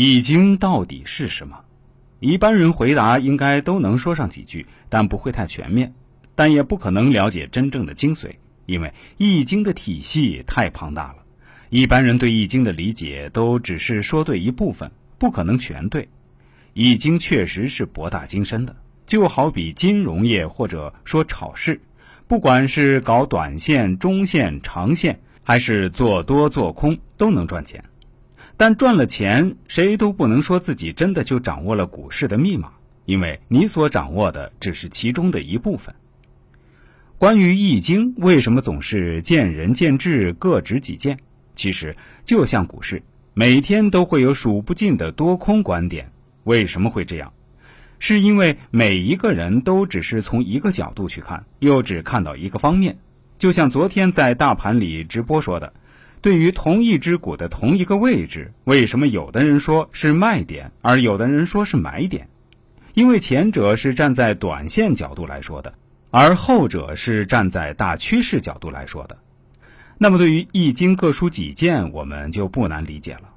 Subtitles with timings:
[0.00, 1.58] 易经到底是什么？
[2.20, 5.92] 一般人回答应该都能说上几句，但不会太全面，
[6.36, 11.16] 但也不可能了解真正的精髓，因为易经的体系太庞大了。
[11.70, 14.88] 一般人对易经的理解都只是说对一部分，
[15.18, 16.08] 不可能全对。
[16.74, 21.80] 易经确实是博大精深的，就好比金融业或者说炒市，
[22.28, 27.82] 不管是搞短线、中线、长线，还是做多做空，都能赚钱。
[28.58, 32.72] 但赚了钱，谁都不能说自己真的就掌握了股市的密码，
[33.04, 35.94] 因为你所掌握的只是其中的一部分。
[37.18, 41.16] 关于易经，为什么总是见仁见智、各执己见？
[41.54, 43.00] 其实就像股市，
[43.32, 46.10] 每天都会有数不尽的多空观点。
[46.42, 47.32] 为什么会这样？
[48.00, 52.98] 是因为每一个人都只是从一个角度去看，又只看到一个方面。
[53.38, 55.72] 就像昨天在大盘里直播说的。
[56.20, 62.28] 对于同一只股的同一个位置，为什么有的人说是卖点，而有的人说是买点？
[62.94, 65.74] 因为前者是站在短线角度来说的，
[66.10, 69.18] 而后者是站在大趋势角度来说的。
[69.96, 73.30] 那么，对于《易经》各抒己见，我们就不难理解了。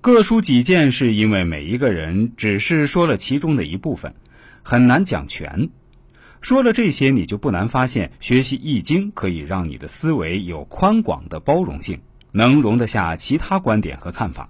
[0.00, 4.14] 各抒己见，是因为每一个人只是说了其中的一部分，
[4.62, 5.70] 很难讲全。
[6.40, 12.00] 说了这些，你就不难发现，学习《易经》可以让你的思维有宽广的包容性。
[12.34, 14.48] 能容得下其他观点和看法。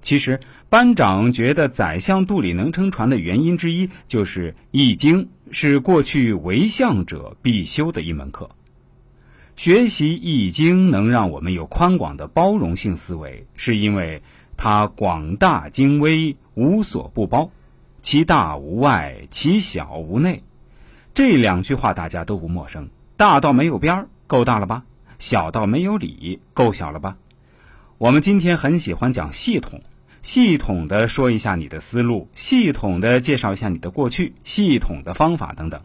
[0.00, 8.48] 其实，班长觉得宰相肚里能撑船的原因之一，就是《易经》是过去为相者必修的一门课。
[9.56, 14.22] 学习《易经》能让我们有宽广的包容性思维，是因为
[14.56, 17.50] 它广大精微，无所不包，
[18.00, 20.42] 其大无外，其小无内。
[21.12, 22.88] 这两句话大家都不陌生。
[23.16, 24.84] 大到没有边儿，够大了吧？
[25.18, 27.16] 小到没有理，够小了吧？
[27.98, 29.82] 我们今天很喜欢讲系统，
[30.22, 35.82] 系统的说一下你的思路，系统的介绍一下你的过去，系统的方法等等。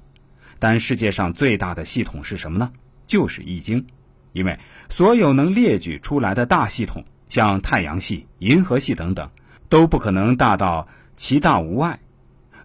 [0.60, 2.72] 但世界上最大的系统是什么呢？
[3.08, 3.88] 就是易经，
[4.34, 4.60] 因为
[4.90, 9.30] 所有能列举出来的大系统，像太阳系、银河系等等，
[9.68, 11.98] 都不可能大到其大无外；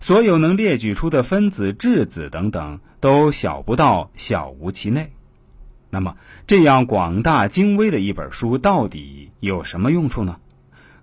[0.00, 5.10] 所有能列举出的分子、质子等等，都小不到小无其内。
[5.91, 6.16] 那么，
[6.47, 10.38] 这样广大精微的一本书到底有什么用处呢？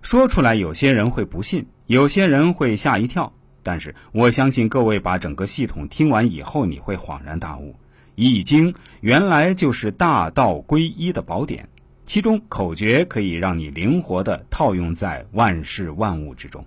[0.02, 3.32] 说出来，有些人会不信，有些人会吓一跳。
[3.64, 7.72] 但是，我相信各位把整个系统听完以后，你会恍然大悟：
[8.14, 11.68] 《易经》原来就是大道归一的宝典，
[12.06, 16.64] 其中口诀可以让你灵活的套用在万事万物之中。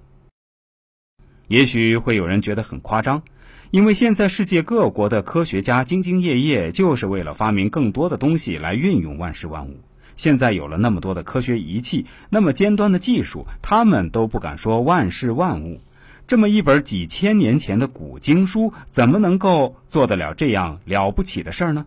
[1.47, 3.23] 也许会有人觉得很夸张。
[3.71, 9.77] 因为现在世界各国的科学家兢兢业业，就是为了发明更多的东西来运用万事万物。
[10.15, 15.81] 现在有了那么多的科学仪器，那么尖端的技术，他们都不敢说万事万物。
[16.25, 21.85] 这么一本几千年前的古经书，怎么能够做得了这样了不起的事儿呢？